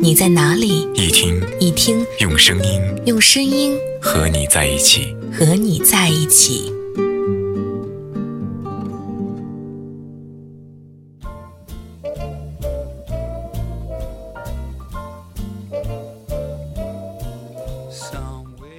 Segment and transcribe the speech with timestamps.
[0.00, 6.72] 你在哪里，一听一听，用声音，用声音和你在一起，和你在一起。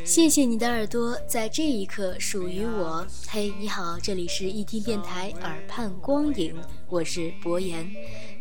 [0.04, 3.06] 谢谢你的耳朵，在这一刻属于我。
[3.28, 6.56] 嘿，你好，这里是一听电台耳畔光影，
[6.88, 7.86] 我是博言。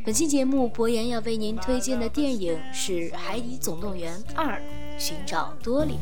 [0.05, 4.61] 本期节目，博言要为您推荐的电影是《海底总动员二：
[4.99, 5.95] 寻找多莉》。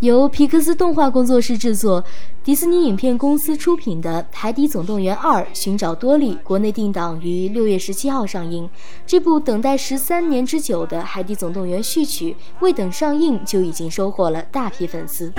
[0.00, 2.02] 由皮克斯动画工作室制作、
[2.42, 8.66] 迪士尼影片公司出品的《海底总动员二：寻找多莉》，国内定档于六月十七号上映。
[9.06, 15.30] 这部等待十三年之久的《海底总动员》续曲，未等上映就已经收获了大批粉丝。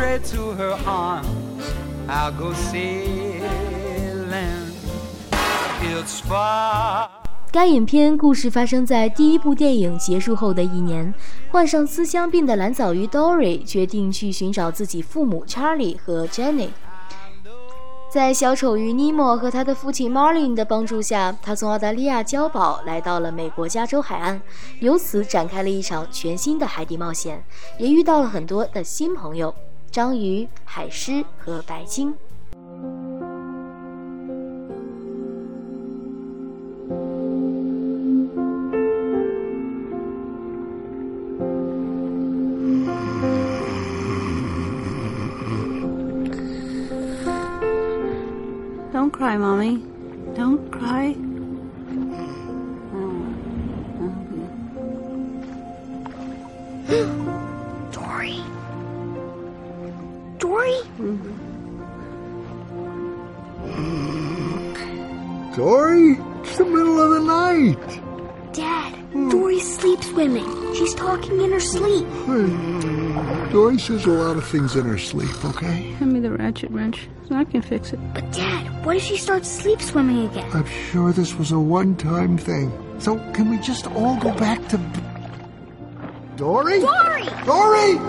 [7.52, 11.14] 该影片故事发生在第一部电影结束后的一年，
[11.52, 16.70] 患上思乡病的蓝藻鱼 Dory 决定去寻找自己父母 Charlie 和 Jenny。
[18.10, 24.42] 在小丑鱼尼莫和他的父亲 Marlin 的帮助下，他从澳大利亚礁堡来到了美国加州海岸，
[24.80, 27.44] 由此展开了一场全新的海底冒险，
[27.78, 29.54] 也遇到了很多的新朋友：
[29.92, 32.16] 章鱼、海狮和白鲸。
[49.14, 49.78] Cry, Mommy.
[50.36, 51.14] Don't cry.
[57.92, 58.44] Dory.
[60.40, 60.82] Dory?
[65.56, 66.18] Dory?
[66.44, 68.02] It's the middle of the night.
[68.52, 69.30] Dad, hmm.
[69.30, 70.74] Dory's sleep swimming.
[70.74, 72.08] She's talking in her sleep.
[73.52, 75.92] Dory says a lot of things in her sleep, okay?
[76.00, 78.00] Hand me the ratchet wrench I can fix it.
[78.14, 80.50] But, Dad, what if she starts sleep swimming again?
[80.54, 82.72] I'm sure this was a one time thing.
[83.00, 84.78] So, can we just all go back to.
[86.36, 86.80] Dory?
[86.80, 87.24] Dory!
[87.46, 87.98] Dory!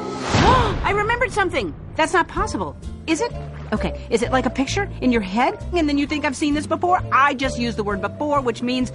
[0.85, 1.75] I remembered something.
[1.97, 2.77] That's not possible.
[3.07, 3.33] Is it?
[3.73, 5.59] Okay, is it like a picture in your head?
[5.73, 7.01] And then you think I've seen this before?
[7.13, 8.93] I just used the word before, which means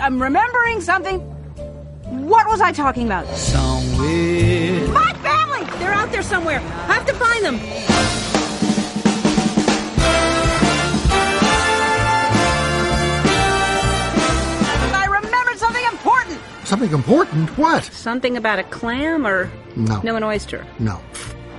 [0.00, 1.20] I'm remembering something.
[2.26, 3.26] What was I talking about?
[3.28, 4.57] Somewhere.
[5.78, 5.84] My family!
[5.84, 6.58] They're out there somewhere.
[6.58, 7.58] I have to find them.
[14.94, 16.40] I remembered something important.
[16.64, 17.58] Something important?
[17.58, 17.84] What?
[17.84, 20.00] Something about a clam or no.
[20.02, 20.66] No, an oyster.
[20.78, 21.00] No.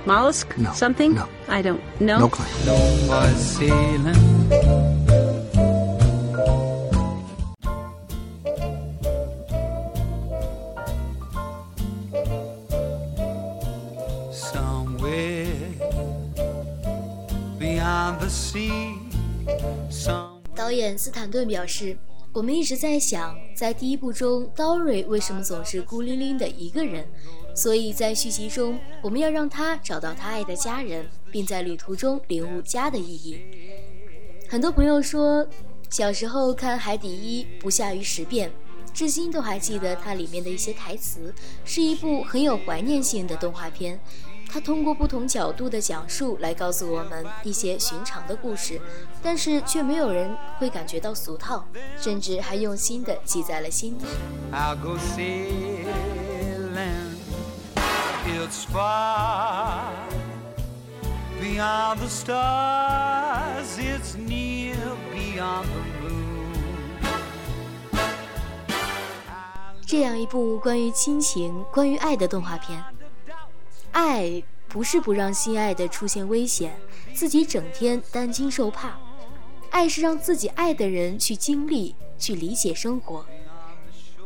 [0.06, 0.56] Mollusk?
[0.56, 0.72] No.
[0.72, 1.14] Something?
[1.14, 1.28] No.
[1.48, 2.18] I don't know.
[2.20, 2.48] No clam.
[2.66, 4.89] No sailing.
[20.54, 21.96] 导演斯坦顿表示
[22.30, 27.08] ：“我们一直在想，在第一部中，Dory 为什么总是孤零零的一个人？
[27.54, 33.40] 所以在续集中，我们要让他找到他爱的家人，并在旅途中领悟家的意义。”
[34.46, 35.48] 很多朋友说，
[35.88, 38.50] 小时候看《海底一》不下于十遍，
[38.92, 41.32] 至今都还记得它里面的一些台词，
[41.64, 43.98] 是一部很有怀念性的动画片。
[44.52, 48.80] 他通过不同角度的讲述来告诉我们一些寻常的故事，
[49.22, 51.64] 但是却没有人会感觉到俗套，
[51.96, 54.06] 甚至还用心的记在了心底。
[69.86, 72.82] 这样一部关于亲情、关于爱的动画片。
[73.92, 76.76] 爱不是不让心爱的出现危险，
[77.12, 78.98] 自己整天担惊受怕。
[79.70, 83.24] 爱是让自己爱的人去经历、去理解生活。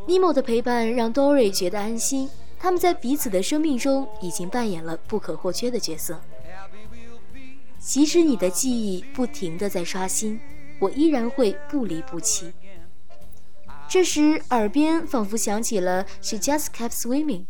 [0.07, 2.29] 尼莫的陪伴让 Dory 觉得安心，
[2.59, 6.21] 他们在彼此的生命中已经扮演了不可或缺的角色。
[7.79, 10.39] 即使你的记忆不停的在刷新，
[10.79, 12.51] 我依然会不离不弃。
[13.87, 17.45] 这时，耳边仿佛响起了 “She just kept swimming”。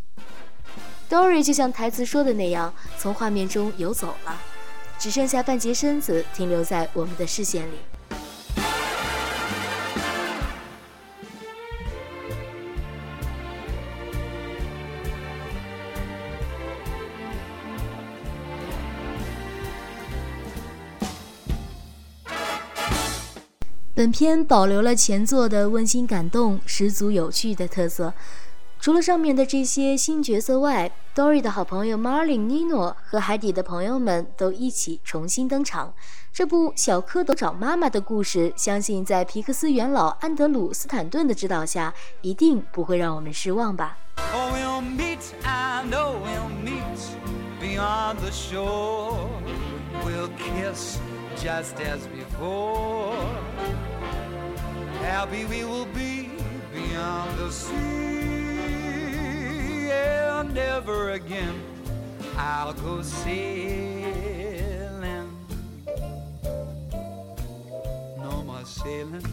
[1.16, 4.38] Dory 就像台词说的那样，从画面中游走了，
[5.00, 7.76] 只剩下半截身子停留在我们的视线里。
[23.94, 28.14] 本片保留了前作的温馨感动、十足有趣的特色。
[28.86, 35.92] 除了上面的这些新角色外，Dory 的好朋友 Marlin、Nino 和海底的朋友们都一起重新登场。
[36.32, 43.98] 这部小蝌蚪找妈妈的故事，相信在皮克斯元老安德鲁·斯坦顿的指导下，一定不会让我们失望吧。
[51.42, 53.18] just as before.
[55.02, 56.30] Happy we will be
[56.72, 58.15] beyond the sea,
[59.96, 61.56] and never again
[62.38, 63.86] I'll go sailing.
[68.20, 69.26] No more sailing.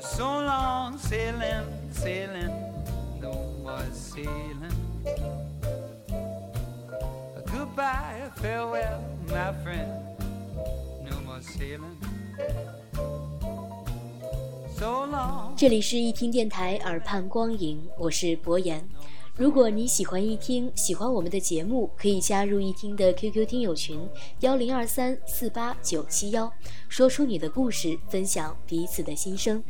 [0.00, 2.54] So long sailing, sailing,
[3.20, 3.32] no
[3.62, 4.72] more sailing.
[7.52, 9.04] Goodbye, farewell.
[9.28, 9.92] my friend,
[11.04, 11.98] no more sailing.
[15.56, 18.88] 这里是一听电台耳畔光影，我是博言。
[19.34, 24.00] 如果你喜欢一听，喜欢我们的节目，可以加入一听的 QQ 听友群
[24.40, 26.52] 幺零二三四八九七幺，
[26.88, 29.62] 说出你的故事，分享彼此的心声。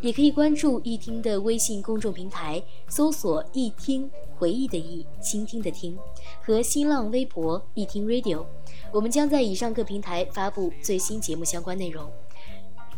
[0.00, 5.96] 也可以关注一听的微信公众平台，搜索“一听”，回忆的忆，倾听的听，
[6.42, 8.44] 和新浪微博“一听 Radio”。
[8.92, 12.10] 我们将在以上各平台发布最新节目相关内容。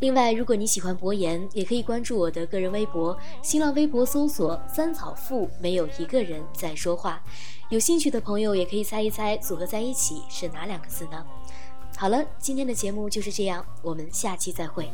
[0.01, 7.21] 另外，如果你喜欢博言，也可以关注我的个人微博，新浪微博搜索“三草富”，没有一个人在说话。
[7.69, 11.25] 有兴趣的朋友也可以猜一猜，组合在一起是哪两个字呢？
[11.97, 14.89] 好了，今天的节目就是这样，我们下期再会。